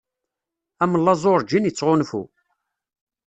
Amellaẓu 0.83 1.31
urǧin 1.35 1.69
ittɣunfu. 1.69 2.21